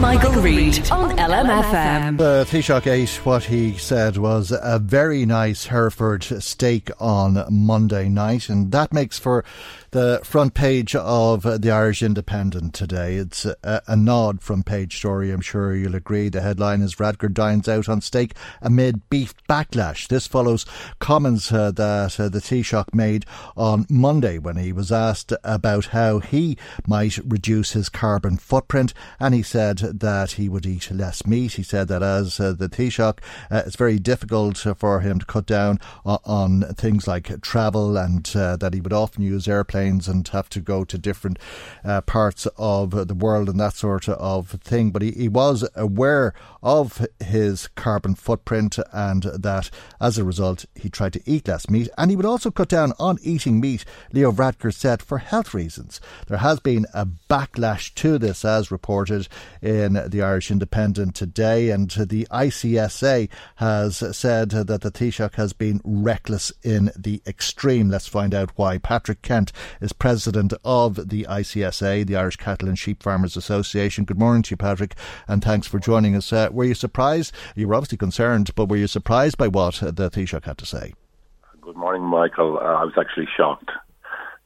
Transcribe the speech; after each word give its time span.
Michael, 0.00 0.40
Reade 0.40 0.90
on 0.90 1.14
LMFM. 1.18 2.16
The 2.16 2.24
uh, 2.24 2.44
Taoiseach 2.44 2.86
ate 2.86 3.26
what 3.26 3.44
he 3.44 3.76
said 3.76 4.16
was 4.16 4.50
a 4.50 4.78
very 4.78 5.26
nice 5.26 5.66
Hereford 5.66 6.24
steak 6.24 6.90
on 6.98 7.44
Monday 7.50 8.08
night, 8.08 8.48
and 8.48 8.72
that 8.72 8.94
makes 8.94 9.18
for 9.18 9.44
the 9.92 10.20
front 10.22 10.54
page 10.54 10.94
of 10.94 11.42
the 11.42 11.70
Irish 11.70 12.02
Independent 12.02 12.74
today. 12.74 13.16
It's 13.16 13.44
a, 13.44 13.82
a 13.88 13.96
nod 13.96 14.40
from 14.40 14.62
page 14.62 14.96
story, 14.96 15.32
I'm 15.32 15.40
sure 15.40 15.74
you'll 15.74 15.96
agree. 15.96 16.28
The 16.28 16.42
headline 16.42 16.80
is 16.80 16.94
Varadkar 16.94 17.32
dines 17.32 17.68
out 17.68 17.88
on 17.88 18.00
steak 18.00 18.34
amid 18.62 19.08
beef 19.10 19.34
backlash. 19.48 20.06
This 20.06 20.28
follows 20.28 20.64
comments 21.00 21.52
uh, 21.52 21.72
that 21.72 22.20
uh, 22.20 22.28
the 22.28 22.38
Taoiseach 22.38 22.94
made 22.94 23.26
on 23.56 23.86
Monday 23.90 24.38
when 24.38 24.56
he 24.56 24.72
was 24.72 24.92
asked 24.92 25.32
about 25.42 25.86
how 25.86 26.20
he 26.20 26.56
might 26.86 27.18
reduce 27.26 27.72
his 27.72 27.88
carbon 27.88 28.36
footprint, 28.36 28.94
and 29.18 29.34
he 29.34 29.42
said 29.42 29.78
that 29.78 30.32
he 30.32 30.48
would 30.48 30.66
eat 30.66 30.90
less 30.92 31.26
meat. 31.26 31.54
He 31.54 31.64
said 31.64 31.88
that 31.88 32.02
as 32.02 32.38
uh, 32.38 32.52
the 32.52 32.68
Taoiseach, 32.68 33.18
uh, 33.50 33.62
it's 33.66 33.76
very 33.76 33.98
difficult 33.98 34.58
for 34.76 35.00
him 35.00 35.18
to 35.18 35.26
cut 35.26 35.46
down 35.46 35.80
on, 36.04 36.18
on 36.24 36.74
things 36.74 37.08
like 37.08 37.40
travel 37.40 37.96
and 37.96 38.30
uh, 38.36 38.56
that 38.56 38.72
he 38.74 38.80
would 38.80 38.92
often 38.92 39.24
use 39.24 39.48
airplanes 39.48 39.79
and 39.88 40.26
have 40.28 40.48
to 40.50 40.60
go 40.60 40.84
to 40.84 40.98
different 40.98 41.38
uh, 41.84 42.00
parts 42.02 42.46
of 42.58 43.08
the 43.08 43.14
world 43.14 43.48
and 43.48 43.58
that 43.60 43.74
sort 43.74 44.08
of 44.08 44.50
thing. 44.50 44.90
But 44.90 45.02
he, 45.02 45.12
he 45.12 45.28
was 45.28 45.68
aware 45.74 46.34
of 46.62 47.06
his 47.20 47.68
carbon 47.68 48.14
footprint 48.14 48.78
and 48.92 49.22
that 49.22 49.70
as 50.00 50.18
a 50.18 50.24
result 50.24 50.66
he 50.74 50.90
tried 50.90 51.14
to 51.14 51.22
eat 51.24 51.48
less 51.48 51.70
meat 51.70 51.88
and 51.96 52.10
he 52.10 52.16
would 52.16 52.26
also 52.26 52.50
cut 52.50 52.68
down 52.68 52.92
on 52.98 53.18
eating 53.22 53.60
meat, 53.60 53.84
Leo 54.12 54.32
Varadkar 54.32 54.72
said, 54.72 55.02
for 55.02 55.18
health 55.18 55.54
reasons. 55.54 56.00
There 56.26 56.38
has 56.38 56.60
been 56.60 56.86
a 56.92 57.06
backlash 57.06 57.94
to 57.94 58.18
this 58.18 58.44
as 58.44 58.70
reported 58.70 59.28
in 59.62 59.94
the 60.08 60.22
Irish 60.22 60.50
Independent 60.50 61.14
today 61.14 61.70
and 61.70 61.90
the 61.90 62.26
ICSA 62.30 63.28
has 63.56 64.16
said 64.16 64.50
that 64.50 64.80
the 64.80 64.90
Taoiseach 64.90 65.34
has 65.34 65.52
been 65.52 65.80
reckless 65.84 66.52
in 66.62 66.90
the 66.96 67.22
extreme. 67.26 67.90
Let's 67.90 68.08
find 68.08 68.34
out 68.34 68.52
why. 68.56 68.78
Patrick 68.78 69.22
Kent 69.22 69.52
is 69.80 69.92
president 69.92 70.52
of 70.64 71.08
the 71.08 71.24
ICSA, 71.28 72.06
the 72.06 72.16
Irish 72.16 72.36
Cattle 72.36 72.68
and 72.68 72.78
Sheep 72.78 73.02
Farmers 73.02 73.36
Association. 73.36 74.04
Good 74.04 74.18
morning 74.18 74.42
to 74.42 74.50
you, 74.52 74.56
Patrick, 74.56 74.94
and 75.28 75.42
thanks 75.42 75.66
for 75.66 75.78
joining 75.78 76.14
us. 76.16 76.32
Uh, 76.32 76.48
were 76.52 76.64
you 76.64 76.74
surprised? 76.74 77.32
You 77.54 77.68
were 77.68 77.74
obviously 77.74 77.98
concerned, 77.98 78.54
but 78.54 78.68
were 78.68 78.76
you 78.76 78.86
surprised 78.86 79.36
by 79.36 79.48
what 79.48 79.74
the 79.80 80.10
Taoiseach 80.10 80.44
had 80.44 80.58
to 80.58 80.66
say? 80.66 80.94
Good 81.60 81.76
morning, 81.76 82.02
Michael. 82.02 82.58
Uh, 82.58 82.62
I 82.62 82.84
was 82.84 82.94
actually 82.98 83.28
shocked. 83.36 83.70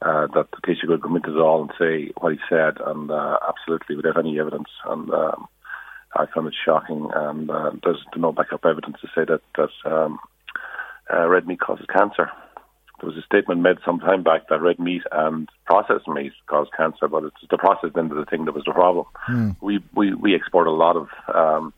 Uh, 0.01 0.27
that 0.35 0.47
the 0.51 0.57
Taoiseach 0.67 0.87
would 0.87 1.01
come 1.01 1.15
into 1.15 1.29
Dáil 1.29 1.61
and 1.61 1.71
say 1.79 2.11
what 2.17 2.33
he 2.33 2.39
said, 2.49 2.77
and 2.85 3.09
uh, 3.09 3.37
absolutely 3.47 3.95
without 3.95 4.19
any 4.19 4.39
evidence. 4.39 4.69
And 4.85 5.09
um, 5.09 5.47
I 6.15 6.25
found 6.27 6.47
it 6.47 6.53
shocking. 6.65 7.09
And 7.13 7.49
uh, 7.49 7.71
there's 7.83 8.03
no 8.15 8.31
backup 8.31 8.65
evidence 8.65 8.97
to 9.01 9.07
say 9.15 9.25
that 9.25 9.41
that 9.57 9.91
um, 9.91 10.19
uh, 11.13 11.27
red 11.27 11.47
meat 11.47 11.59
causes 11.59 11.85
cancer 11.91 12.29
there 12.99 13.09
was 13.09 13.17
a 13.17 13.21
statement 13.23 13.61
made 13.61 13.77
some 13.83 13.99
time 13.99 14.23
back 14.23 14.47
that 14.47 14.61
red 14.61 14.79
meat 14.79 15.03
and 15.11 15.49
processed 15.65 16.07
meat 16.07 16.33
cause 16.47 16.67
cancer, 16.75 17.07
but 17.07 17.23
it's 17.23 17.35
the 17.49 17.57
processed 17.57 17.97
end 17.97 18.11
of 18.11 18.17
the 18.17 18.25
thing 18.25 18.45
that 18.45 18.55
was 18.55 18.63
the 18.65 18.71
problem. 18.71 19.05
Mm. 19.27 19.55
We, 19.61 19.83
we 19.93 20.13
we 20.13 20.35
export 20.35 20.67
a 20.67 20.71
lot 20.71 20.95
of 20.95 21.09
um, 21.33 21.73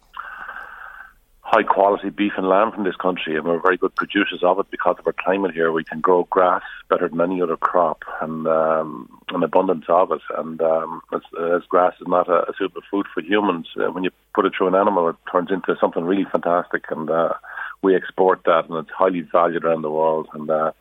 high 1.48 1.64
quality 1.64 2.10
beef 2.10 2.34
and 2.36 2.50
lamb 2.50 2.74
from 2.74 2.84
this 2.84 2.98
country, 2.98 3.38
and 3.38 3.46
we're 3.46 3.62
very 3.62 3.78
good 3.78 3.96
producers 3.96 4.44
of 4.44 4.60
it 4.60 4.70
because 4.70 4.98
of 5.00 5.08
our 5.08 5.14
climate 5.14 5.54
here. 5.54 5.72
We 5.72 5.86
can 5.86 6.02
grow 6.02 6.26
grass 6.26 6.64
better 6.90 7.08
than 7.08 7.22
any 7.22 7.42
other 7.42 7.56
crop, 7.56 8.04
and 8.22 8.46
um, 8.46 9.10
an 9.30 9.44
abundance 9.44 9.86
of 9.88 10.12
it. 10.12 10.22
And 10.38 10.62
um, 10.62 11.02
as, 11.14 11.22
as 11.56 11.64
grass 11.70 11.94
is 12.02 12.08
not 12.08 12.28
a, 12.28 12.50
a 12.50 12.54
suitable 12.58 12.82
food 12.92 13.06
for 13.14 13.22
humans, 13.22 13.68
uh, 13.78 13.90
when 13.92 14.04
you 14.04 14.12
put 14.36 14.46
it 14.46 14.54
through 14.58 14.68
an 14.68 14.76
animal, 14.76 15.08
it 15.08 15.16
turns 15.32 15.50
into 15.50 15.78
something 15.80 16.04
really 16.04 16.26
fantastic, 16.26 16.84
and 16.92 17.10
uh, 17.10 17.34
we 17.82 17.96
export 17.96 18.42
that, 18.44 18.68
and 18.70 18.78
it's 18.78 18.92
highly 18.92 19.22
valued 19.22 19.64
around 19.64 19.84
the 19.84 19.90
world. 19.90 20.28
And 20.34 20.50
uh, 20.50 20.74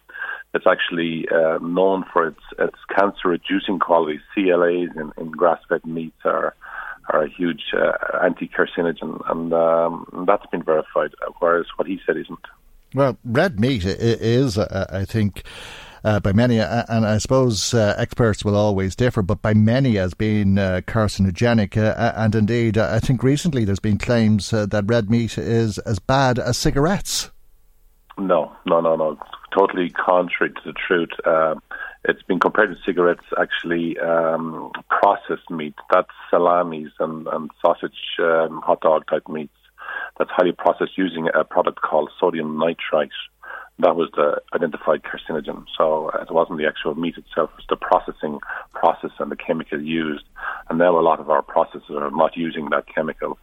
it's 0.57 0.67
actually 0.67 1.27
uh, 1.29 1.59
known 1.59 2.05
for 2.13 2.29
its 2.29 2.41
its 2.59 2.79
cancer 2.95 3.29
reducing 3.29 3.79
qualities. 3.79 4.21
CLAs 4.35 4.91
in, 4.97 5.13
in 5.19 5.31
grass 5.31 5.61
fed 5.69 5.85
meats 5.85 6.19
are 6.25 6.55
are 7.09 7.23
a 7.23 7.29
huge 7.29 7.63
uh, 7.73 8.25
anti 8.25 8.49
carcinogen, 8.49 9.21
and 9.31 9.53
um, 9.53 10.25
that's 10.27 10.47
been 10.47 10.63
verified. 10.63 11.13
Whereas 11.39 11.67
what 11.77 11.87
he 11.87 12.01
said 12.05 12.17
isn't. 12.17 12.41
Well, 12.95 13.19
red 13.25 13.61
meat 13.61 13.85
is, 13.85 14.59
uh, 14.59 14.87
I 14.91 15.05
think. 15.05 15.45
Uh, 16.05 16.21
by 16.21 16.33
many, 16.33 16.61
uh, 16.61 16.85
and 16.89 17.05
I 17.05 17.19
suppose 17.19 17.75
uh, 17.75 17.97
experts 17.99 18.45
will 18.45 18.55
always 18.55 18.95
differ, 18.95 19.23
but 19.23 19.43
by 19.43 19.55
many 19.55 19.99
as 19.99 20.15
being 20.15 20.57
uh, 20.57 20.83
carcinogenic. 20.87 21.77
And 21.77 22.33
indeed, 22.33 22.79
I 22.79 23.01
think 23.01 23.25
recently 23.25 23.65
there's 23.65 23.81
been 23.81 23.99
claims 23.99 24.51
that 24.51 24.85
red 24.87 25.11
meat 25.11 25.37
is 25.37 25.79
as 25.79 25.99
bad 25.99 26.39
as 26.39 26.57
cigarettes. 26.57 27.33
No, 28.19 28.57
no, 28.65 28.81
no, 28.81 28.97
no 28.97 29.19
totally 29.57 29.91
contrary 29.91 30.53
to 30.53 30.61
the 30.65 30.73
truth. 30.73 31.11
Uh, 31.25 31.55
it's 32.05 32.23
been 32.23 32.39
compared 32.39 32.71
to 32.71 32.77
cigarettes, 32.85 33.25
actually, 33.41 33.99
um, 33.99 34.71
processed 34.89 35.51
meat. 35.51 35.75
That's 35.93 36.11
salamis 36.31 36.93
and, 37.01 37.27
and 37.29 37.51
sausage, 37.63 38.19
um, 38.21 38.61
hot 38.65 38.81
dog 38.81 39.05
type 39.09 39.29
meats. 39.29 39.53
That's 40.19 40.31
highly 40.31 40.53
processed 40.53 40.97
using 40.97 41.29
a 41.35 41.45
product 41.45 41.81
called 41.81 42.11
sodium 42.21 42.59
nitrite. 42.59 43.11
That 43.79 43.95
was 43.95 44.09
the 44.15 44.41
identified 44.55 45.03
carcinogen. 45.03 45.65
So 45.77 46.11
it 46.11 46.31
wasn't 46.31 46.59
the 46.59 46.67
actual 46.67 46.95
meat 46.95 47.17
itself, 47.17 47.51
it 47.51 47.57
was 47.57 47.67
the 47.69 47.77
processing 47.77 48.39
process 48.73 49.11
and 49.19 49.31
the 49.31 49.37
chemical 49.37 49.81
used. 49.81 50.25
And 50.69 50.79
now 50.79 50.99
a 50.99 51.03
lot 51.03 51.21
of 51.21 51.31
our 51.31 51.43
processors 51.43 51.91
are 51.91 52.11
not 52.11 52.37
using 52.37 52.71
that 52.71 52.85
chemical 52.93 53.39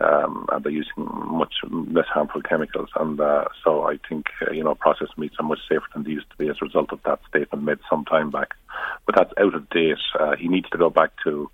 um, 0.00 0.46
and 0.52 0.64
they're 0.64 0.72
using 0.72 0.92
much 0.96 1.54
less 1.70 2.06
harmful 2.06 2.42
chemicals. 2.42 2.88
And 2.96 3.20
uh, 3.20 3.44
so 3.64 3.82
I 3.82 3.98
think 4.08 4.26
uh, 4.46 4.52
you 4.52 4.64
know 4.64 4.74
processed 4.74 5.18
meats 5.18 5.36
are 5.38 5.46
much 5.46 5.60
safer 5.68 5.86
than 5.92 6.04
they 6.04 6.10
used 6.10 6.30
to 6.30 6.36
be 6.36 6.48
as 6.48 6.56
a 6.60 6.64
result 6.64 6.92
of 6.92 7.00
that 7.04 7.20
statement 7.28 7.64
made 7.64 7.78
some 7.90 8.04
time 8.04 8.30
back. 8.30 8.54
But 9.06 9.16
that's 9.16 9.32
out 9.38 9.54
of 9.54 9.68
date. 9.70 9.98
Uh, 10.18 10.36
he 10.36 10.48
needs 10.48 10.68
to 10.70 10.78
go 10.78 10.90
back 10.90 11.10
to 11.24 11.50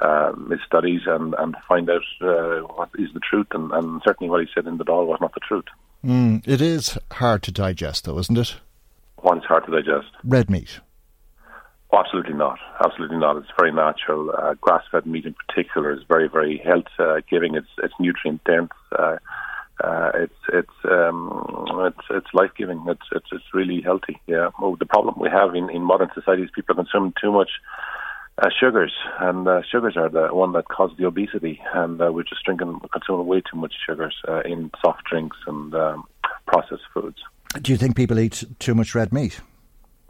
uh, 0.00 0.32
his 0.50 0.60
studies 0.66 1.02
and, 1.06 1.34
and 1.38 1.56
find 1.66 1.88
out 1.90 2.02
uh, 2.20 2.60
what 2.74 2.90
is 2.98 3.08
the 3.14 3.20
truth. 3.20 3.48
And, 3.52 3.70
and 3.72 4.00
certainly 4.04 4.30
what 4.30 4.40
he 4.40 4.48
said 4.54 4.66
in 4.66 4.78
the 4.78 4.84
Dáil 4.84 5.06
was 5.06 5.18
not 5.20 5.34
the 5.34 5.40
truth. 5.40 5.64
Mm, 6.04 6.46
it 6.46 6.60
is 6.60 6.98
hard 7.12 7.42
to 7.44 7.52
digest, 7.52 8.04
though, 8.04 8.18
isn't 8.18 8.38
it? 8.38 8.56
One 9.16 9.38
is 9.38 9.44
hard 9.44 9.66
to 9.66 9.72
digest. 9.72 10.08
Red 10.22 10.48
meat. 10.48 10.80
Oh, 11.90 11.98
absolutely 11.98 12.34
not. 12.34 12.58
Absolutely 12.84 13.16
not. 13.16 13.36
It's 13.36 13.48
very 13.58 13.72
natural. 13.72 14.30
Uh, 14.30 14.54
grass-fed 14.60 15.06
meat, 15.06 15.24
in 15.24 15.34
particular, 15.34 15.92
is 15.92 16.00
very, 16.06 16.28
very 16.28 16.58
health-giving. 16.58 17.54
Uh, 17.54 17.60
it's 17.60 17.68
it's 17.82 17.94
nutrient 17.98 18.44
dense. 18.44 18.72
Uh, 18.92 19.16
uh, 19.82 20.10
it's 20.14 20.40
it's 20.52 20.78
um, 20.84 21.66
it's 21.86 22.06
it's 22.10 22.26
life-giving. 22.34 22.84
It's 22.88 23.06
it's 23.12 23.28
it's 23.32 23.54
really 23.54 23.80
healthy. 23.80 24.20
Yeah. 24.26 24.50
Well, 24.60 24.76
the 24.76 24.86
problem 24.86 25.14
we 25.18 25.30
have 25.30 25.54
in 25.54 25.70
in 25.70 25.82
modern 25.82 26.10
society 26.14 26.42
is 26.42 26.50
people 26.54 26.74
are 26.74 26.82
consuming 26.84 27.14
too 27.20 27.32
much 27.32 27.50
uh, 28.38 28.48
sugars, 28.60 28.92
and 29.20 29.48
uh, 29.48 29.62
sugars 29.70 29.96
are 29.96 30.10
the 30.10 30.28
one 30.34 30.52
that 30.52 30.68
cause 30.68 30.90
the 30.98 31.06
obesity. 31.06 31.60
And 31.74 32.00
uh, 32.02 32.12
we're 32.12 32.24
just 32.24 32.44
drinking, 32.44 32.80
consuming 32.92 33.26
way 33.26 33.40
too 33.40 33.56
much 33.56 33.74
sugars 33.86 34.16
uh, 34.28 34.40
in 34.40 34.70
soft 34.84 35.04
drinks 35.04 35.36
and 35.46 35.74
um, 35.74 36.04
processed 36.46 36.82
foods. 36.92 37.18
Do 37.62 37.72
you 37.72 37.78
think 37.78 37.96
people 37.96 38.18
eat 38.18 38.44
too 38.58 38.74
much 38.74 38.94
red 38.94 39.12
meat? 39.12 39.40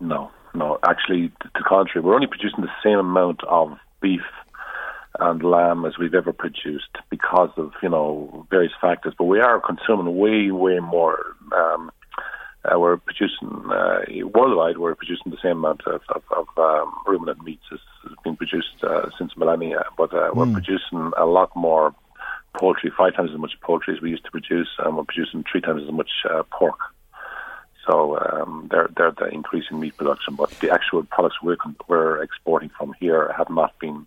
No, 0.00 0.30
no, 0.54 0.78
actually, 0.88 1.28
to 1.28 1.50
the 1.54 1.64
contrary, 1.66 2.04
we're 2.04 2.14
only 2.14 2.26
producing 2.26 2.62
the 2.62 2.70
same 2.82 2.98
amount 2.98 3.42
of 3.44 3.76
beef 4.00 4.22
and 5.20 5.42
lamb 5.42 5.84
as 5.84 5.98
we've 5.98 6.14
ever 6.14 6.32
produced 6.32 6.96
because 7.10 7.50
of 7.56 7.72
you 7.82 7.88
know 7.88 8.46
various 8.50 8.72
factors. 8.80 9.14
But 9.18 9.24
we 9.24 9.40
are 9.40 9.60
consuming 9.60 10.16
way 10.16 10.50
way 10.50 10.78
more. 10.80 11.36
Um, 11.56 11.90
uh, 12.64 12.78
we're 12.78 12.96
producing 12.96 13.48
uh, 13.70 14.00
worldwide. 14.34 14.78
We're 14.78 14.94
producing 14.94 15.30
the 15.30 15.38
same 15.42 15.58
amount 15.58 15.82
of, 15.86 16.02
of, 16.08 16.22
of 16.36 16.46
um, 16.58 16.92
ruminant 17.06 17.42
meats 17.42 17.62
as 17.72 17.78
has 18.02 18.12
been 18.24 18.36
produced 18.36 18.82
uh, 18.82 19.08
since 19.16 19.36
millennia, 19.36 19.84
but 19.96 20.12
uh, 20.12 20.30
we're 20.34 20.44
mm. 20.44 20.52
producing 20.54 21.12
a 21.16 21.24
lot 21.24 21.54
more 21.54 21.94
poultry, 22.58 22.90
five 22.96 23.14
times 23.14 23.30
as 23.32 23.38
much 23.38 23.52
poultry 23.62 23.94
as 23.94 24.02
we 24.02 24.10
used 24.10 24.24
to 24.24 24.30
produce, 24.30 24.68
and 24.78 24.96
we're 24.96 25.04
producing 25.04 25.44
three 25.50 25.60
times 25.60 25.82
as 25.84 25.92
much 25.92 26.10
uh, 26.28 26.42
pork. 26.50 26.78
So 27.88 28.18
um, 28.18 28.68
they're 28.70 28.88
they're 28.96 29.12
the 29.12 29.28
increase 29.28 29.64
in 29.70 29.80
meat 29.80 29.96
production, 29.96 30.34
but 30.34 30.50
the 30.60 30.70
actual 30.70 31.02
products 31.04 31.36
we're 31.42 31.56
we're 31.88 32.22
exporting 32.22 32.70
from 32.76 32.94
here 33.00 33.32
have 33.36 33.48
not 33.48 33.78
been 33.78 34.06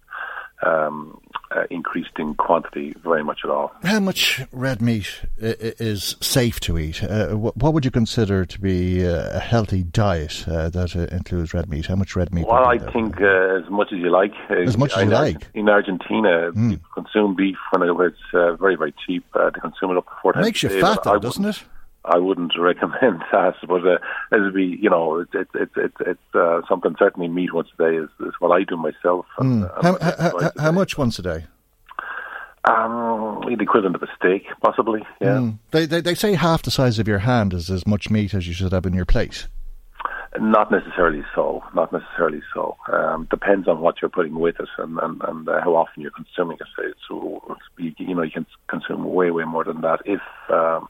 um, 0.62 1.20
uh, 1.50 1.64
increased 1.70 2.18
in 2.20 2.36
quantity 2.36 2.94
very 3.04 3.24
much 3.24 3.40
at 3.44 3.50
all. 3.50 3.72
How 3.84 4.00
much 4.00 4.42
red 4.52 4.82
meat 4.82 5.08
is 5.40 6.16
safe 6.22 6.60
to 6.62 6.78
eat? 6.78 7.04
Uh, 7.04 7.30
what 7.36 7.74
would 7.74 7.84
you 7.84 7.92
consider 7.92 8.46
to 8.46 8.62
be 8.62 9.04
a 9.04 9.40
healthy 9.40 9.84
diet 9.84 10.46
uh, 10.48 10.70
that 10.70 10.96
uh, 10.96 11.14
includes 11.16 11.54
red 11.54 11.68
meat? 11.68 11.88
How 11.88 11.96
much 11.96 12.16
red 12.16 12.34
meat? 12.34 12.46
Well, 12.46 12.66
I 12.66 12.78
think 12.78 13.20
uh, 13.20 13.62
as 13.64 13.70
much 13.70 13.92
as 13.92 14.00
you 14.00 14.12
like. 14.12 14.34
As 14.50 14.78
much 14.78 14.94
as 14.96 15.04
you 15.06 15.10
like. 15.10 15.48
In 15.54 15.68
Argentina, 15.68 16.52
mm. 16.52 16.70
people 16.72 16.90
consume 16.94 17.36
beef 17.36 17.58
when 17.72 17.82
it's 17.82 18.18
uh, 18.34 18.56
very, 18.56 18.76
very 18.76 18.94
cheap. 19.06 19.26
they 19.34 19.60
consume 19.60 19.92
it 19.92 19.98
up 19.98 20.06
to 20.06 20.14
four 20.22 20.34
times. 20.34 20.46
Makes 20.46 20.64
you 20.64 20.70
fat, 20.70 21.04
though, 21.04 21.20
doesn't 21.20 21.46
it? 21.46 21.64
I 22.06 22.18
wouldn't 22.18 22.54
recommend 22.60 23.24
that, 23.32 23.56
but 23.68 23.86
uh, 23.86 23.98
it'll 24.32 24.52
be, 24.52 24.78
you 24.82 24.90
know, 24.90 25.20
it's 25.20 25.32
it's 25.34 25.52
it's 25.54 25.74
it's, 25.78 25.96
it's 26.02 26.36
uh, 26.36 26.62
something 26.68 26.96
certainly 26.98 27.28
meat 27.28 27.54
once 27.54 27.70
a 27.78 27.90
day 27.90 27.98
is, 27.98 28.10
is 28.20 28.34
what 28.40 28.52
I 28.52 28.64
do 28.64 28.78
myself. 28.78 29.26
And, 29.38 29.64
mm. 29.64 29.84
how, 29.84 29.98
how, 30.00 30.40
how, 30.40 30.52
how 30.58 30.72
much 30.72 30.98
once 30.98 31.20
a 31.20 31.22
day? 31.22 31.46
Um, 32.64 33.42
the 33.48 33.58
equivalent 33.60 33.96
of 33.96 34.04
a 34.04 34.08
steak, 34.18 34.46
possibly. 34.62 35.02
Yeah. 35.20 35.38
Mm. 35.38 35.60
They, 35.72 35.86
they 35.88 36.02
they 36.02 36.16
say 36.16 36.36
half 36.36 36.62
the 36.62 36.72
size 36.72 37.00
of 37.00 37.08
your 37.08 37.20
hand 37.20 37.54
is 37.54 37.72
as 37.72 37.88
much 37.88 38.10
meat 38.10 38.34
as 38.34 38.48
you 38.48 38.54
should 38.54 38.72
have 38.72 38.86
in 38.86 38.94
your 38.94 39.06
plate. 39.06 39.48
Not 40.40 40.72
necessarily 40.72 41.24
so. 41.36 41.62
Not 41.76 41.92
necessarily 41.92 42.42
so. 42.54 42.78
Um, 42.92 43.28
depends 43.30 43.68
on 43.68 43.82
what 43.82 44.02
you're 44.02 44.10
putting 44.10 44.40
with 44.40 44.60
it 44.60 44.70
and 44.78 45.00
and, 45.00 45.22
and 45.28 45.50
uh, 45.50 45.60
how 45.62 45.76
often 45.76 46.02
you're 46.02 46.12
consuming 46.12 46.58
it. 46.62 46.96
So 47.08 47.58
you, 47.78 47.94
you 47.98 48.16
know 48.16 48.22
you 48.22 48.32
can 48.32 48.46
consume 48.68 49.06
way 49.06 49.32
way 49.32 49.44
more 49.44 49.64
than 49.64 49.82
that 49.82 50.00
if. 50.06 50.22
Um, 50.50 50.88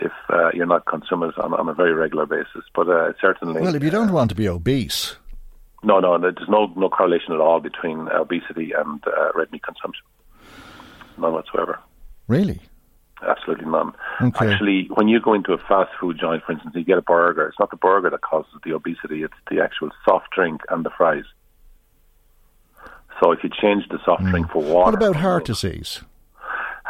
if 0.00 0.12
uh, 0.28 0.50
you're 0.54 0.66
not 0.66 0.86
consumers 0.86 1.34
on, 1.36 1.54
on 1.54 1.68
a 1.68 1.74
very 1.74 1.92
regular 1.92 2.26
basis. 2.26 2.64
But 2.74 2.88
uh, 2.88 3.12
certainly. 3.20 3.60
Well, 3.60 3.74
if 3.74 3.82
you 3.82 3.90
don't 3.90 4.12
want 4.12 4.30
to 4.30 4.34
be 4.34 4.48
obese. 4.48 5.16
No, 5.82 5.98
no, 5.98 6.18
there's 6.18 6.36
no 6.48 6.66
no 6.76 6.88
correlation 6.90 7.32
at 7.32 7.40
all 7.40 7.60
between 7.60 8.08
obesity 8.08 8.72
and 8.76 9.02
uh, 9.06 9.30
red 9.34 9.50
meat 9.50 9.62
consumption. 9.62 10.04
None 11.16 11.32
whatsoever. 11.32 11.78
Really? 12.28 12.60
Absolutely 13.26 13.66
none. 13.66 13.92
Okay. 14.22 14.50
Actually, 14.50 14.88
when 14.94 15.08
you 15.08 15.20
go 15.20 15.34
into 15.34 15.52
a 15.52 15.58
fast 15.58 15.90
food 16.00 16.18
joint, 16.18 16.42
for 16.44 16.52
instance, 16.52 16.74
you 16.74 16.84
get 16.84 16.98
a 16.98 17.02
burger. 17.02 17.46
It's 17.46 17.58
not 17.58 17.70
the 17.70 17.76
burger 17.76 18.10
that 18.10 18.20
causes 18.22 18.52
the 18.64 18.72
obesity; 18.72 19.22
it's 19.22 19.34
the 19.50 19.60
actual 19.60 19.90
soft 20.04 20.30
drink 20.34 20.62
and 20.70 20.84
the 20.84 20.90
fries. 20.96 21.24
So 23.22 23.32
if 23.32 23.40
you 23.44 23.50
change 23.50 23.84
the 23.90 23.98
soft 24.04 24.22
mm. 24.22 24.30
drink 24.30 24.50
for 24.50 24.62
water, 24.62 24.92
what 24.92 24.94
about 24.94 25.16
heart 25.16 25.44
disease? 25.44 26.02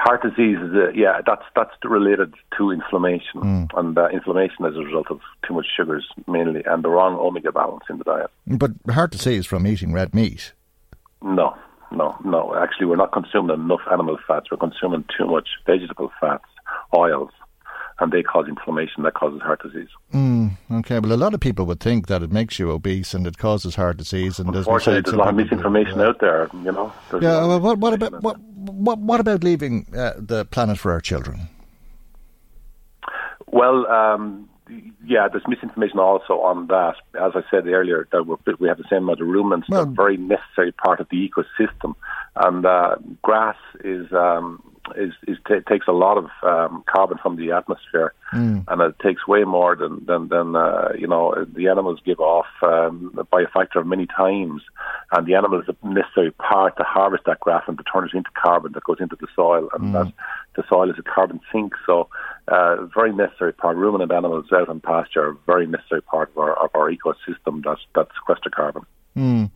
Heart 0.03 0.23
disease 0.23 0.57
is 0.57 0.75
uh, 0.75 0.91
yeah, 0.95 1.21
that's 1.27 1.43
that's 1.55 1.73
related 1.85 2.33
to 2.57 2.71
inflammation, 2.71 3.41
mm. 3.41 3.69
and 3.79 3.99
uh, 3.99 4.09
inflammation 4.09 4.65
is 4.65 4.75
a 4.75 4.81
result 4.81 5.09
of 5.11 5.21
too 5.47 5.53
much 5.53 5.67
sugars 5.77 6.09
mainly, 6.27 6.63
and 6.65 6.83
the 6.83 6.89
wrong 6.89 7.19
omega 7.19 7.53
balance 7.53 7.85
in 7.91 7.99
the 7.99 8.05
diet. 8.05 8.31
But 8.47 8.71
heart 8.89 9.11
disease 9.11 9.45
from 9.45 9.67
eating 9.67 9.93
red 9.93 10.15
meat? 10.15 10.55
No, 11.23 11.55
no, 11.91 12.17
no. 12.25 12.55
Actually, 12.57 12.87
we're 12.87 12.97
not 12.97 13.13
consuming 13.13 13.55
enough 13.55 13.83
animal 13.93 14.17
fats. 14.27 14.47
We're 14.51 14.57
consuming 14.57 15.05
too 15.19 15.27
much 15.27 15.49
vegetable 15.67 16.11
fats, 16.19 16.47
oils, 16.97 17.31
and 18.01 18.11
they 18.11 18.23
cause 18.23 18.49
inflammation 18.49 19.03
that 19.03 19.15
causes 19.15 19.43
heart 19.43 19.63
disease. 19.63 19.89
Mm, 20.15 20.57
okay, 20.73 20.99
well, 20.99 21.13
a 21.13 21.15
lot 21.15 21.35
of 21.35 21.41
people 21.41 21.67
would 21.67 21.81
think 21.81 22.07
that 22.07 22.23
it 22.23 22.33
makes 22.33 22.59
you 22.59 22.71
obese 22.71 23.13
and 23.13 23.27
it 23.27 23.37
causes 23.37 23.75
heart 23.75 23.99
disease. 23.99 24.39
And 24.39 24.55
unfortunately, 24.55 25.03
there's 25.03 25.15
a 25.15 25.19
lot 25.19 25.29
of 25.29 25.35
misinformation 25.35 25.99
yeah. 25.99 26.07
out 26.07 26.21
there. 26.21 26.49
You 26.55 26.73
know. 26.73 26.93
yeah. 27.21 27.45
Well, 27.47 27.61
what, 27.61 27.79
what 27.79 27.93
about 27.93 28.23
what, 28.23 28.41
what, 28.81 28.99
what 28.99 29.21
about 29.21 29.45
leaving 29.45 29.87
uh, 29.97 30.13
the 30.17 30.45
planet 30.47 30.79
for 30.79 30.93
our 30.93 31.01
children? 31.01 31.49
Well, 33.47 33.87
um, 33.87 34.49
yeah, 35.05 35.29
there's 35.29 35.43
misinformation 35.49 35.99
also 35.99 36.35
on 36.41 36.69
that. 36.69 36.95
As 37.21 37.33
I 37.35 37.43
said 37.51 37.67
earlier, 37.67 38.07
that 38.13 38.25
we 38.61 38.69
have 38.69 38.79
the 38.79 38.85
same 38.89 39.05
amount 39.05 39.21
of 39.21 39.27
ruminants. 39.27 39.69
Well, 39.69 39.83
a 39.83 39.87
very 39.87 40.17
necessary 40.17 40.73
part 40.73 41.01
of 41.01 41.09
the 41.11 41.29
ecosystem, 41.29 41.95
and 42.37 42.65
uh, 42.65 42.97
grass 43.23 43.57
is 43.83 44.13
um, 44.13 44.63
is, 44.97 45.13
is 45.27 45.39
t- 45.47 45.61
takes 45.69 45.87
a 45.89 45.93
lot 45.93 46.19
of 46.19 46.27
um, 46.43 46.85
carbon 46.87 47.19
from 47.23 47.37
the 47.37 47.53
atmosphere, 47.53 48.13
mm. 48.33 48.65
and 48.69 48.83
it 48.83 48.99
takes 49.01 49.27
way 49.27 49.45
more 49.45 49.77
than 49.77 50.05
than, 50.07 50.29
than 50.29 50.57
uh, 50.57 50.89
you 50.99 51.07
know 51.07 51.47
the 51.55 51.69
animals 51.69 52.01
give 52.05 52.21
off 52.21 52.47
um, 52.63 53.19
by 53.31 53.43
a 53.43 53.49
factor 53.49 53.81
of 53.81 53.87
many 53.87 54.07
times. 54.07 54.63
And 55.13 55.27
the 55.27 55.35
animal 55.35 55.61
is 55.61 55.69
a 55.69 55.87
necessary 55.87 56.31
part 56.31 56.77
to 56.77 56.85
harvest 56.85 57.25
that 57.27 57.41
grass 57.41 57.65
and 57.67 57.77
to 57.79 57.85
turn 57.85 58.05
it 58.05 58.15
into 58.15 58.31
carbon 58.41 58.73
that 58.73 58.85
goes 58.85 58.99
into 59.01 59.17
the 59.21 59.27
soil, 59.35 59.69
and 59.75 59.85
mm. 59.85 59.93
that 59.93 60.13
the 60.55 60.65
soil 60.69 60.91
is 60.91 60.99
a 60.99 61.03
carbon 61.03 61.41
sink. 61.53 61.73
So, 61.87 62.09
uh, 62.49 62.87
very 62.95 63.13
necessary 63.13 63.53
part. 63.53 63.77
Ruminant 63.77 64.13
animals 64.13 64.47
out 64.53 64.69
on 64.69 64.81
pasture 64.81 65.25
are 65.25 65.31
a 65.31 65.37
very 65.47 65.67
necessary 65.67 66.03
part 66.03 66.31
of 66.31 66.39
our 66.39 66.55
of 66.55 66.71
our 66.75 66.91
ecosystem 66.91 67.65
that 67.65 67.79
that 67.95 68.09
sequester 68.15 68.51
carbon. 68.51 68.87
Mm. 69.17 69.51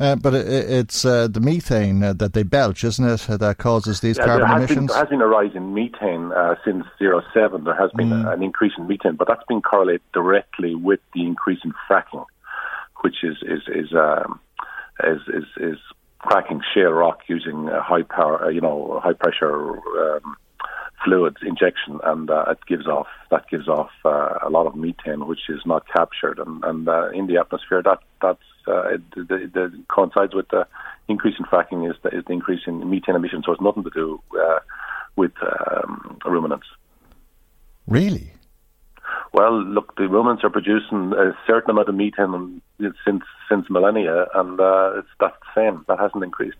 Uh, 0.00 0.14
but 0.14 0.32
it, 0.32 0.46
it's 0.46 1.04
uh, 1.04 1.26
the 1.26 1.40
methane 1.40 2.02
uh, 2.02 2.12
that 2.12 2.32
they 2.32 2.44
belch, 2.44 2.84
isn't 2.84 3.04
it, 3.04 3.28
uh, 3.28 3.36
that 3.36 3.58
causes 3.58 4.00
these 4.00 4.16
yeah, 4.16 4.26
carbon 4.26 4.48
there 4.48 4.56
emissions? 4.58 4.76
Been, 4.78 4.86
there 4.86 4.98
has 4.98 5.08
been 5.08 5.20
a 5.20 5.26
rise 5.26 5.50
in 5.54 5.74
methane 5.74 6.32
uh, 6.32 6.54
since 6.64 6.84
07. 6.98 7.64
There 7.64 7.74
has 7.74 7.90
been 7.92 8.10
mm. 8.10 8.32
an 8.32 8.42
increase 8.42 8.72
in 8.78 8.86
methane, 8.86 9.16
but 9.16 9.26
that's 9.26 9.44
been 9.48 9.60
correlated 9.60 10.02
directly 10.12 10.74
with 10.74 11.00
the 11.14 11.26
increase 11.26 11.58
in 11.64 11.72
fracking, 11.90 12.24
which 13.00 13.24
is 13.24 13.36
is 13.42 13.62
is 13.66 13.92
um, 13.92 14.40
is, 15.02 15.20
is, 15.28 15.44
is 15.56 15.78
cracking 16.18 16.60
shale 16.74 16.92
rock 16.92 17.22
using 17.26 17.66
high 17.66 18.02
power, 18.02 18.50
you 18.50 18.60
know, 18.60 19.00
high 19.02 19.14
pressure. 19.14 19.78
Um, 19.78 20.36
fluids 21.04 21.36
injection, 21.42 22.00
and 22.02 22.28
uh, 22.28 22.44
it 22.48 22.58
gives 22.66 22.88
off 22.88 23.06
that 23.30 23.48
gives 23.48 23.68
off 23.68 23.90
uh, 24.04 24.38
a 24.42 24.50
lot 24.50 24.66
of 24.66 24.74
methane, 24.74 25.28
which 25.28 25.48
is 25.48 25.60
not 25.64 25.86
captured, 25.86 26.40
and, 26.40 26.64
and 26.64 26.88
uh, 26.88 27.08
in 27.10 27.28
the 27.28 27.38
atmosphere 27.38 27.82
that 27.84 28.00
that's 28.20 28.42
uh, 28.68 28.94
it, 28.94 29.02
it, 29.16 29.56
it, 29.56 29.88
coincides 29.88 30.34
with 30.34 30.48
the 30.48 30.66
increase 31.08 31.36
in 31.38 31.44
fracking 31.46 31.88
is 31.90 31.96
the, 32.02 32.10
is 32.10 32.24
the 32.26 32.32
increase 32.32 32.60
in 32.66 32.88
methane 32.90 33.16
emissions. 33.16 33.44
So 33.46 33.52
it's 33.52 33.60
nothing 33.60 33.84
to 33.84 33.90
do 33.90 34.20
uh, 34.38 34.58
with 35.16 35.32
um, 35.42 36.18
ruminants. 36.24 36.66
Really? 37.86 38.32
Well, 39.32 39.62
look, 39.62 39.96
the 39.96 40.08
ruminants 40.08 40.44
are 40.44 40.50
producing 40.50 41.12
a 41.12 41.36
certain 41.46 41.70
amount 41.70 41.88
of 41.88 41.94
methane 41.94 42.62
since 43.04 43.24
since 43.48 43.66
millennia, 43.68 44.26
and 44.34 44.60
uh, 44.60 44.92
it's 44.98 45.08
that's 45.20 45.36
the 45.40 45.60
same. 45.60 45.84
That 45.88 45.98
hasn't 45.98 46.24
increased. 46.24 46.58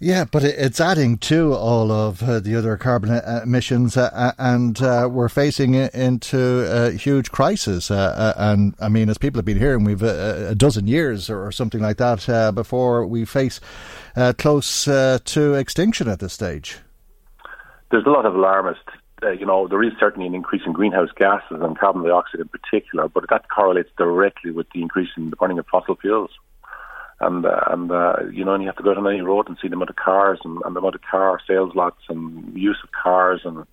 Yeah, 0.00 0.26
but 0.30 0.44
it's 0.44 0.80
adding 0.80 1.18
to 1.18 1.54
all 1.54 1.90
of 1.90 2.22
uh, 2.22 2.38
the 2.38 2.54
other 2.54 2.76
carbon 2.76 3.10
uh, 3.10 3.40
emissions, 3.42 3.96
uh, 3.96 4.10
uh 4.12 4.32
and 4.38 4.80
uh, 4.80 5.08
we're 5.10 5.28
facing 5.28 5.74
into 5.74 6.38
a 6.70 6.92
huge 6.92 7.32
crisis. 7.32 7.90
Uh, 7.90 8.32
and 8.36 8.76
I 8.80 8.88
mean, 8.88 9.08
as 9.08 9.18
people 9.18 9.38
have 9.40 9.44
been 9.44 9.58
hearing, 9.58 9.82
we've 9.82 10.02
a 10.02 10.54
dozen 10.54 10.86
years 10.86 11.28
or 11.28 11.50
something 11.50 11.80
like 11.80 11.96
that 11.96 12.52
before 12.54 13.06
we 13.06 13.24
face 13.24 13.58
close 14.36 14.84
to 14.84 15.54
extinction 15.54 16.06
at 16.06 16.20
this 16.20 16.32
stage. 16.32 16.78
There's 17.90 18.06
a 18.06 18.10
lot 18.10 18.24
of 18.24 18.36
alarmist. 18.36 18.84
you 19.22 19.46
know, 19.46 19.66
there 19.66 19.82
is 19.82 19.94
certainly 19.98 20.28
an 20.28 20.34
increase 20.34 20.62
in 20.64 20.74
greenhouse 20.74 21.10
gases 21.16 21.60
and 21.60 21.76
carbon 21.76 22.04
dioxide 22.04 22.40
in 22.40 22.48
particular, 22.48 23.08
but 23.08 23.24
that 23.30 23.48
correlates 23.48 23.90
directly 23.98 24.52
with 24.52 24.68
the 24.72 24.80
increase 24.80 25.10
in 25.16 25.30
the 25.30 25.36
burning 25.36 25.58
of 25.58 25.66
fossil 25.66 25.96
fuels 25.96 26.30
and 27.20 27.44
uh, 27.44 27.60
and 27.68 27.90
uh, 27.90 28.16
you 28.32 28.44
know, 28.44 28.54
and 28.54 28.62
you 28.62 28.68
have 28.68 28.76
to 28.76 28.82
go 28.82 28.94
down 28.94 29.08
any 29.08 29.20
road 29.20 29.48
and 29.48 29.58
see 29.60 29.68
the 29.68 29.74
amount 29.74 29.90
of 29.90 29.96
cars 29.96 30.38
and, 30.44 30.60
and 30.64 30.74
the 30.74 30.80
amount 30.80 30.94
of 30.94 31.02
car 31.02 31.40
sales 31.46 31.74
lots 31.74 32.00
and 32.08 32.56
use 32.56 32.78
of 32.82 32.90
cars 32.92 33.40
and 33.44 33.64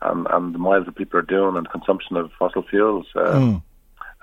and, 0.00 0.26
and 0.30 0.54
the 0.54 0.58
miles 0.58 0.86
that 0.86 0.96
people 0.96 1.18
are 1.18 1.22
doing 1.22 1.56
and 1.56 1.70
consumption 1.70 2.16
of 2.16 2.30
fossil 2.38 2.62
fuels. 2.62 3.06
Uh, 3.14 3.34
mm. 3.34 3.62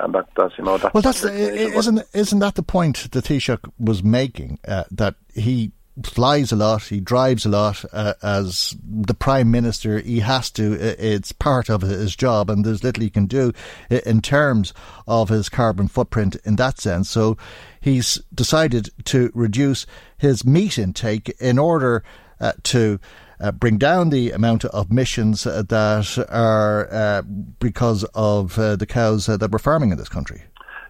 And 0.02 0.16
that, 0.16 0.30
that's 0.38 0.58
you 0.58 0.64
know 0.64 0.78
that's 0.78 0.94
well, 0.94 1.02
that's 1.02 1.24
isn't 1.26 2.02
isn't 2.14 2.40
that 2.40 2.56
the 2.56 2.64
point 2.64 3.12
that 3.12 3.26
Taoiseach 3.26 3.70
was 3.78 4.02
making 4.02 4.60
uh, 4.66 4.86
that 4.92 5.16
he 5.34 5.74
flies 6.04 6.52
a 6.52 6.56
lot, 6.56 6.84
he 6.84 7.00
drives 7.00 7.46
a 7.46 7.50
lot 7.50 7.84
uh, 7.92 8.14
as 8.22 8.76
the 8.84 9.14
prime 9.14 9.52
minister. 9.52 10.00
He 10.00 10.20
has 10.20 10.52
to; 10.52 10.74
it's 10.74 11.32
part 11.32 11.70
of 11.70 11.82
his 11.82 12.16
job, 12.16 12.50
and 12.50 12.66
there's 12.66 12.84
little 12.84 13.04
he 13.04 13.10
can 13.10 13.26
do 13.26 13.54
in 13.90 14.22
terms 14.22 14.74
of 15.08 15.30
his 15.30 15.50
carbon 15.50 15.88
footprint 15.88 16.36
in 16.46 16.56
that 16.58 16.80
sense. 16.80 17.10
So 17.10 17.38
he's 17.82 18.22
decided 18.34 18.90
to 19.06 19.32
reduce 19.34 19.86
his 20.18 20.46
meat 20.46 20.78
intake 20.78 21.30
in 21.40 21.58
order 21.58 22.04
uh, 22.40 22.54
to. 22.64 23.00
Uh, 23.42 23.54
bring 23.54 23.78
down 23.78 24.10
the 24.10 24.32
amount 24.32 24.66
of 24.66 24.92
emissions 24.92 25.46
that 25.46 26.26
are 26.30 26.94
uh, 26.94 27.22
because 27.22 28.04
of 28.14 28.60
uh, 28.60 28.76
the 28.76 28.86
cows 28.86 29.30
uh, 29.30 29.38
that 29.38 29.50
we're 29.50 29.58
farming 29.58 29.92
in 29.92 29.98
this 29.98 30.10
country. 30.10 30.44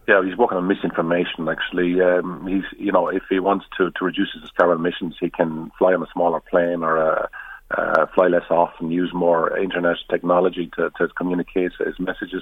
Yeah, 0.09 0.23
he's 0.25 0.35
working 0.35 0.57
on 0.57 0.67
misinformation. 0.67 1.47
Actually, 1.47 2.01
um, 2.01 2.47
he's 2.47 2.63
you 2.79 2.91
know 2.91 3.09
if 3.09 3.21
he 3.29 3.39
wants 3.39 3.67
to 3.77 3.91
to 3.91 4.05
reduce 4.05 4.29
his 4.33 4.49
carbon 4.57 4.83
emissions, 4.83 5.15
he 5.19 5.29
can 5.29 5.71
fly 5.77 5.93
on 5.93 6.01
a 6.01 6.07
smaller 6.11 6.39
plane 6.39 6.81
or 6.81 6.97
a, 6.97 7.29
uh, 7.77 8.07
fly 8.15 8.25
less 8.25 8.49
often, 8.49 8.89
use 8.89 9.11
more 9.13 9.55
internet 9.55 9.97
technology 10.09 10.71
to, 10.75 10.89
to 10.97 11.07
communicate 11.09 11.73
his 11.85 11.99
messages, 11.99 12.41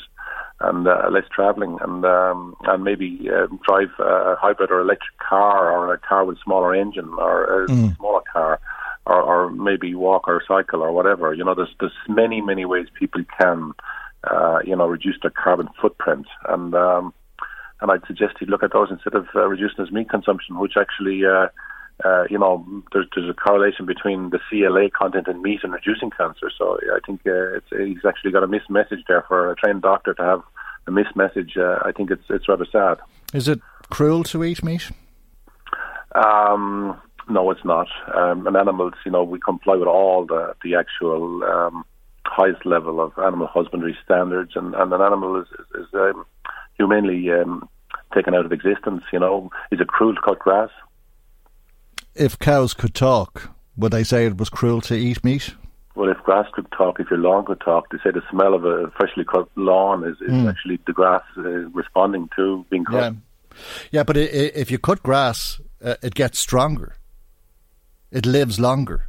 and 0.61 0.87
uh, 0.87 1.09
less 1.11 1.25
travelling, 1.29 1.77
and 1.81 2.05
um, 2.05 2.55
and 2.63 2.85
maybe 2.85 3.27
uh, 3.29 3.47
drive 3.67 3.89
a 3.99 4.37
hybrid 4.39 4.71
or 4.71 4.79
electric 4.79 5.17
car 5.17 5.69
or 5.69 5.93
a 5.93 5.97
car 5.97 6.23
with 6.23 6.37
smaller 6.45 6.73
engine 6.73 7.11
or 7.17 7.65
a 7.65 7.67
mm. 7.67 7.97
smaller 7.97 8.21
car. 8.31 8.61
Or, 9.05 9.21
or 9.21 9.49
maybe 9.51 9.95
walk 9.95 10.27
or 10.27 10.43
cycle 10.45 10.81
or 10.81 10.91
whatever. 10.91 11.33
You 11.33 11.45
know, 11.45 11.55
there's 11.55 11.73
there's 11.79 11.93
many 12.09 12.41
many 12.41 12.65
ways 12.65 12.87
people 12.99 13.23
can, 13.39 13.71
uh, 14.29 14.59
you 14.65 14.75
know, 14.75 14.85
reduce 14.85 15.15
their 15.21 15.31
carbon 15.31 15.69
footprint, 15.81 16.27
and 16.49 16.75
um, 16.75 17.13
and 17.81 17.91
I'd 17.91 18.05
suggest 18.07 18.35
he'd 18.39 18.49
look 18.49 18.63
at 18.63 18.73
those 18.73 18.89
instead 18.91 19.15
of 19.15 19.27
uh, 19.35 19.47
reducing 19.47 19.83
his 19.85 19.91
meat 19.91 20.09
consumption, 20.09 20.59
which 20.59 20.73
actually, 20.77 21.25
uh, 21.25 21.47
uh, 22.03 22.25
you 22.29 22.37
know, 22.37 22.65
there's, 22.91 23.07
there's 23.15 23.29
a 23.29 23.33
correlation 23.33 23.85
between 23.85 24.31
the 24.31 24.39
CLA 24.49 24.89
content 24.89 25.27
in 25.27 25.41
meat 25.41 25.59
and 25.63 25.73
reducing 25.73 26.09
cancer. 26.09 26.51
So 26.57 26.79
I 26.93 26.99
think 27.05 27.21
uh, 27.25 27.57
it's, 27.57 27.67
he's 27.69 28.05
actually 28.05 28.31
got 28.31 28.43
a 28.43 28.47
missed 28.47 28.69
message 28.69 29.03
there 29.07 29.23
for 29.27 29.51
a 29.51 29.55
trained 29.55 29.83
doctor 29.83 30.13
to 30.15 30.23
have 30.23 30.43
a 30.87 30.91
missed 30.91 31.15
message. 31.15 31.57
Uh, 31.57 31.79
I 31.85 31.91
think 31.91 32.11
it's 32.11 32.23
it's 32.29 32.47
rather 32.47 32.65
sad. 32.71 32.97
Is 33.33 33.47
it 33.47 33.59
cruel 33.89 34.23
to 34.25 34.43
eat 34.43 34.63
meat? 34.63 34.89
Um, 36.15 36.99
no, 37.29 37.51
it's 37.51 37.65
not. 37.65 37.87
Um, 38.15 38.47
and 38.47 38.55
animals, 38.55 38.93
you 39.05 39.11
know, 39.11 39.23
we 39.23 39.39
comply 39.39 39.75
with 39.75 39.87
all 39.87 40.25
the 40.25 40.55
the 40.63 40.75
actual 40.75 41.43
um, 41.43 41.85
highest 42.25 42.65
level 42.65 42.99
of 43.01 43.11
animal 43.17 43.47
husbandry 43.47 43.97
standards, 44.03 44.53
and, 44.55 44.73
and 44.75 44.93
an 44.93 45.01
animal 45.01 45.41
is 45.41 45.47
is, 45.59 45.81
is 45.81 45.93
um, 45.93 46.25
humanely 46.77 47.31
um, 47.31 47.67
taken 48.13 48.33
out 48.33 48.45
of 48.45 48.51
existence. 48.51 49.03
You 49.11 49.19
know, 49.19 49.51
is 49.71 49.79
it 49.79 49.87
cruel 49.87 50.15
to 50.15 50.21
cut 50.21 50.39
grass? 50.39 50.69
If 52.15 52.39
cows 52.39 52.73
could 52.73 52.95
talk, 52.95 53.51
would 53.75 53.91
they 53.91 54.03
say 54.03 54.25
it 54.25 54.37
was 54.37 54.49
cruel 54.49 54.81
to 54.81 54.95
eat 54.95 55.23
meat? 55.23 55.53
Well, 55.95 56.09
if 56.09 56.17
grass 56.17 56.45
could 56.53 56.71
talk, 56.71 56.99
if 56.99 57.09
your 57.09 57.19
lawn 57.19 57.45
could 57.45 57.59
talk, 57.59 57.89
they 57.89 57.97
say 58.03 58.11
the 58.11 58.21
smell 58.29 58.53
of 58.53 58.65
a 58.65 58.91
freshly 58.91 59.25
cut 59.25 59.49
lawn 59.55 60.03
is, 60.03 60.15
is 60.21 60.31
mm. 60.31 60.49
actually 60.49 60.79
the 60.85 60.93
grass 60.93 61.23
uh, 61.37 61.41
responding 61.41 62.29
to 62.35 62.65
being 62.69 62.85
cut. 62.85 63.13
Yeah, 63.13 63.59
yeah 63.91 64.03
but 64.03 64.15
if 64.15 64.69
you 64.69 64.77
cut 64.77 65.01
grass, 65.01 65.59
uh, 65.83 65.95
it 66.03 66.13
gets 66.13 66.37
stronger. 66.37 66.95
It 68.11 68.25
lives 68.25 68.59
longer. 68.59 69.07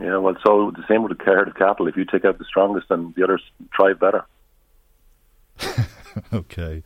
Yeah, 0.00 0.16
well, 0.16 0.36
so 0.44 0.72
the 0.74 0.84
same 0.88 1.02
with 1.02 1.16
the 1.16 1.24
herd 1.24 1.48
of 1.48 1.54
cattle. 1.54 1.86
If 1.86 1.96
you 1.96 2.04
take 2.04 2.24
out 2.24 2.38
the 2.38 2.44
strongest, 2.44 2.88
then 2.88 3.12
the 3.16 3.24
others 3.24 3.42
thrive 3.76 4.00
better. 4.00 4.24
okay. 6.32 6.82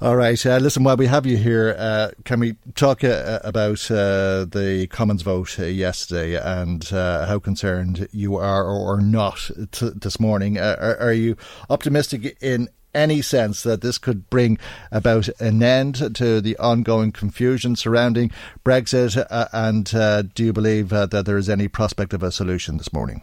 All 0.00 0.16
right. 0.16 0.46
Uh, 0.46 0.56
listen, 0.56 0.82
while 0.82 0.96
we 0.96 1.06
have 1.06 1.26
you 1.26 1.36
here, 1.36 1.76
uh, 1.78 2.12
can 2.24 2.40
we 2.40 2.56
talk 2.74 3.04
uh, 3.04 3.38
about 3.44 3.90
uh, 3.90 4.46
the 4.46 4.88
Commons 4.90 5.20
vote 5.20 5.60
uh, 5.60 5.64
yesterday 5.64 6.36
and 6.36 6.90
uh, 6.90 7.26
how 7.26 7.38
concerned 7.38 8.08
you 8.10 8.36
are 8.36 8.64
or, 8.64 8.98
not 9.02 9.50
t- 9.72 9.90
this 9.94 10.18
morning? 10.18 10.58
Are, 10.58 10.96
are, 10.98 11.12
you 11.12 11.36
optimistic 11.68 12.38
in 12.40 12.70
any 12.94 13.20
sense 13.20 13.62
that 13.62 13.82
this 13.82 13.98
could 13.98 14.30
bring 14.30 14.58
about 14.90 15.28
an 15.38 15.62
end 15.62 16.16
to 16.16 16.40
the 16.40 16.56
ongoing 16.56 17.12
confusion 17.12 17.76
surrounding 17.76 18.30
Brexit? 18.64 19.22
and 19.52 20.32
do 20.34 20.44
you 20.44 20.54
believe 20.54 20.88
that 20.88 21.10
there 21.10 21.36
is 21.36 21.50
any 21.50 21.68
prospect 21.68 22.14
of 22.14 22.22
a 22.22 22.32
solution 22.32 22.78
this 22.78 22.92
morning? 22.92 23.20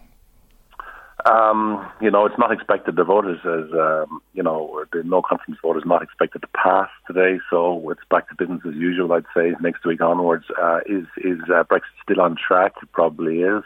Um, 1.27 1.85
you 1.99 2.09
know, 2.09 2.25
it's 2.25 2.37
not 2.37 2.51
expected. 2.51 2.95
The 2.95 3.03
vote 3.03 3.25
is, 3.27 3.39
is 3.39 3.73
um, 3.73 4.21
you 4.33 4.43
know, 4.43 4.85
the 4.93 5.03
no 5.03 5.21
confidence 5.21 5.57
vote 5.61 5.77
is 5.77 5.83
not 5.85 6.01
expected 6.01 6.41
to 6.41 6.47
pass 6.49 6.89
today. 7.05 7.39
So 7.49 7.89
it's 7.89 8.01
back 8.09 8.29
to 8.29 8.35
business 8.35 8.61
as 8.67 8.75
usual. 8.75 9.11
I'd 9.11 9.25
say 9.35 9.53
next 9.61 9.85
week 9.85 10.01
onwards. 10.01 10.45
Uh, 10.61 10.79
is 10.85 11.05
is 11.17 11.39
uh, 11.49 11.63
Brexit 11.63 11.97
still 12.03 12.21
on 12.21 12.35
track? 12.35 12.73
It 12.81 12.91
probably 12.91 13.41
is. 13.41 13.63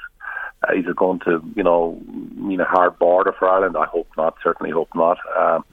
Uh, 0.68 0.74
is 0.74 0.86
it 0.88 0.96
going 0.96 1.20
to, 1.20 1.42
you 1.56 1.64
know, 1.64 2.00
mean 2.36 2.62
a 2.62 2.66
hard 2.66 2.98
border 3.00 3.34
for 3.38 3.50
Ireland? 3.50 3.76
I 3.78 3.86
hope 3.86 4.08
not. 4.18 4.36
Certainly 4.44 4.72
hope 4.72 4.90
not. 4.96 5.18
Um, 5.38 5.64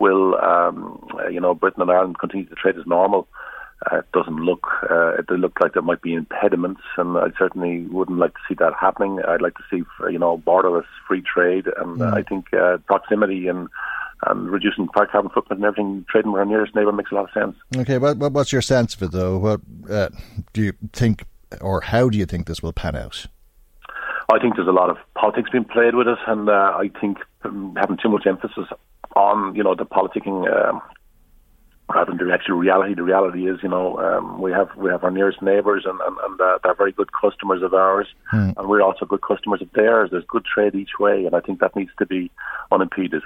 will 0.00 0.36
um, 0.36 1.06
you 1.30 1.40
know 1.40 1.54
Britain 1.54 1.82
and 1.82 1.90
Ireland 1.90 2.18
continue 2.18 2.46
to 2.46 2.54
trade 2.54 2.78
as 2.78 2.86
normal? 2.86 3.26
Uh, 3.90 3.98
it 3.98 4.12
doesn't 4.12 4.36
look 4.36 4.66
uh, 4.90 5.14
it 5.14 5.28
look 5.30 5.58
like 5.60 5.74
there 5.74 5.82
might 5.82 6.02
be 6.02 6.14
impediments, 6.14 6.82
and 6.96 7.18
I 7.18 7.28
certainly 7.38 7.86
wouldn't 7.86 8.18
like 8.18 8.34
to 8.34 8.40
see 8.48 8.54
that 8.58 8.72
happening. 8.80 9.20
I'd 9.26 9.42
like 9.42 9.54
to 9.56 9.64
see 9.70 9.82
you 10.10 10.18
know 10.18 10.38
borderless 10.38 10.86
free 11.06 11.22
trade, 11.22 11.66
and 11.76 11.98
mm. 11.98 12.14
I 12.14 12.22
think 12.22 12.52
uh, 12.54 12.78
proximity 12.86 13.48
and 13.48 13.68
and 14.26 14.50
reducing 14.50 14.88
carbon 14.88 15.30
footprint 15.30 15.62
and 15.62 15.64
everything, 15.64 16.06
trading 16.08 16.32
with 16.32 16.40
our 16.40 16.46
nearest 16.46 16.74
neighbour 16.74 16.92
makes 16.92 17.12
a 17.12 17.14
lot 17.14 17.24
of 17.24 17.30
sense. 17.32 17.56
Okay, 17.76 17.98
what, 17.98 18.16
what's 18.16 18.52
your 18.52 18.62
sense 18.62 18.94
of 18.94 19.02
it 19.02 19.12
though? 19.12 19.38
What 19.38 19.60
uh, 19.90 20.08
do 20.52 20.62
you 20.62 20.72
think, 20.92 21.24
or 21.60 21.80
how 21.82 22.08
do 22.08 22.16
you 22.16 22.26
think 22.26 22.46
this 22.46 22.62
will 22.62 22.72
pan 22.72 22.96
out? 22.96 23.26
I 24.32 24.38
think 24.38 24.56
there's 24.56 24.68
a 24.68 24.72
lot 24.72 24.88
of 24.88 24.96
politics 25.14 25.50
being 25.50 25.64
played 25.64 25.94
with 25.94 26.08
it, 26.08 26.18
and 26.26 26.48
uh, 26.48 26.52
I 26.76 26.90
think 27.00 27.18
um, 27.42 27.76
having 27.78 27.98
too 28.02 28.08
much 28.08 28.26
emphasis 28.26 28.66
on 29.16 29.54
you 29.54 29.62
know 29.62 29.74
the 29.74 29.84
politicking 29.84 30.50
um, 30.50 30.80
rather 31.92 32.12
than 32.12 32.26
the 32.26 32.32
actual 32.32 32.56
reality. 32.56 32.94
The 32.94 33.02
reality 33.02 33.48
is, 33.48 33.58
you 33.62 33.68
know, 33.68 33.98
um, 33.98 34.40
we 34.40 34.52
have 34.52 34.68
we 34.76 34.90
have 34.90 35.04
our 35.04 35.10
nearest 35.10 35.42
neighbours, 35.42 35.84
and 35.86 36.00
and, 36.00 36.16
and 36.24 36.40
uh, 36.40 36.58
they're 36.62 36.74
very 36.74 36.92
good 36.92 37.10
customers 37.12 37.62
of 37.62 37.74
ours, 37.74 38.06
mm. 38.32 38.54
and 38.56 38.68
we're 38.68 38.82
also 38.82 39.04
good 39.06 39.22
customers 39.22 39.62
of 39.62 39.70
theirs. 39.72 40.10
There's 40.10 40.24
good 40.28 40.44
trade 40.44 40.74
each 40.74 40.98
way, 40.98 41.24
and 41.26 41.34
I 41.34 41.40
think 41.40 41.60
that 41.60 41.76
needs 41.76 41.90
to 41.98 42.06
be 42.06 42.30
unimpeded. 42.70 43.22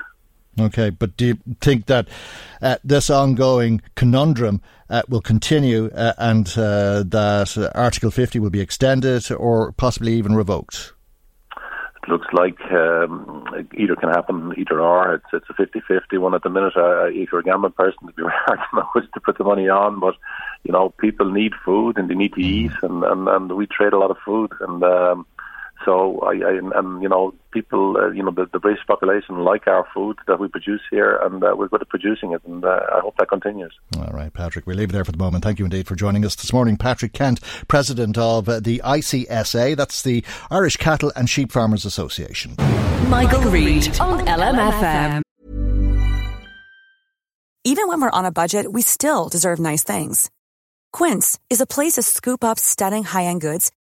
Okay, 0.61 0.91
but 0.91 1.17
do 1.17 1.27
you 1.27 1.39
think 1.61 1.87
that 1.87 2.09
uh, 2.61 2.79
this 2.83 3.11
ongoing 3.11 3.81
conundrum 3.95 4.61
uh, 4.91 5.03
will 5.09 5.21
continue 5.21 5.89
uh, 5.95 6.15
and 6.19 6.49
uh, 6.57 7.05
that 7.07 7.71
Article 7.77 8.11
50 8.11 8.41
will 8.41 8.51
be 8.51 8.61
extended 8.61 9.31
or 9.31 9.71
possibly 9.73 10.15
even 10.15 10.35
revoked? 10.35 10.95
Looks 12.09 12.27
like 12.33 12.61
um, 12.73 13.45
either 13.77 13.97
can 13.97 14.09
happen, 14.09 14.55
either 14.57 14.81
or. 14.81 15.15
It's 15.15 15.27
it's 15.33 15.51
a 15.51 15.55
50-50 15.55 16.19
one 16.19 16.35
at 16.35 16.43
the 16.43 16.51
minute. 16.51 16.77
Uh, 16.77 17.07
if 17.07 17.31
you're 17.31 17.41
a 17.41 17.45
gambling 17.45 17.73
person, 17.73 17.99
it'd 18.05 18.17
be 18.17 18.23
hard 18.27 18.59
to 18.59 18.77
know 18.77 18.89
which 18.93 19.11
to 19.13 19.21
put 19.21 19.39
the 19.39 19.45
money 19.45 19.69
on. 19.69 20.01
But 20.01 20.15
you 20.65 20.73
know, 20.73 20.91
people 20.99 21.31
need 21.31 21.53
food 21.65 21.99
and 21.99 22.09
they 22.09 22.15
need 22.15 22.35
to 22.35 22.41
eat, 22.41 22.73
and 22.83 23.05
and, 23.05 23.29
and 23.29 23.57
we 23.57 23.67
trade 23.67 23.93
a 23.93 23.99
lot 23.99 24.11
of 24.11 24.19
food, 24.25 24.53
and 24.61 24.83
um, 24.83 25.27
so 25.89 26.21
I, 26.21 26.33
I 26.33 26.79
and 26.79 27.03
you 27.03 27.09
know 27.09 27.33
people 27.51 27.97
uh, 27.97 28.11
you 28.11 28.23
know 28.23 28.31
the, 28.31 28.47
the 28.53 28.59
British 28.59 28.87
population 28.87 29.39
like 29.39 29.67
our 29.67 29.87
food 29.95 30.19
that 30.27 30.39
we 30.39 30.47
produce 30.47 30.83
here, 30.91 31.19
and 31.23 31.43
uh, 31.43 31.55
we're 31.57 31.69
good 31.69 31.81
at 31.81 31.89
producing 31.89 32.33
it, 32.33 32.43
and 32.45 32.63
uh, 32.63 32.81
I 32.93 33.01
hope 33.01 33.17
that 33.17 33.31
continues. 33.31 33.75
All 33.97 34.13
right, 34.13 34.33
Patrick, 34.33 34.67
we'll 34.67 34.77
leave 34.77 34.91
it 34.91 34.93
there 34.93 35.05
for 35.07 35.13
the 35.13 35.19
moment. 35.19 35.45
Thank 35.45 35.59
you 35.59 35.65
indeed 35.65 35.87
for 35.87 35.97
joining 35.97 36.27
us 36.27 36.35
this 36.35 36.53
morning, 36.53 36.77
Patrick 36.77 37.15
Kent, 37.15 37.41
president 37.69 38.19
of 38.19 38.49
uh, 38.51 38.61
the 38.61 38.83
ICSA, 38.85 39.77
that's 39.77 40.03
the 40.03 40.23
Irish 40.51 40.77
Cattle 40.77 41.11
and 41.17 41.31
Sheep 41.31 41.51
Farmers 41.51 41.87
Association. 41.87 42.55
Michael, 42.59 43.09
Michael 43.09 43.51
Reade 43.51 43.99
on 43.99 44.27
LMFM. 44.27 45.23
Even 47.65 47.89
when 47.89 48.01
we're 48.03 48.11
on 48.11 48.27
a 48.27 48.33
budget, 48.33 48.71
we 48.71 48.83
still 48.83 49.31
deserve 49.31 49.59
nice 49.59 49.85
things. 49.85 50.31
Quince 50.93 51.39
is 51.49 51.61
a 51.63 51.67
place 51.67 51.95
to 51.95 52.03
scoop 52.03 52.45
up 52.45 52.59
stunning 52.59 53.05
high 53.05 53.25
end 53.25 53.41
goods 53.41 53.73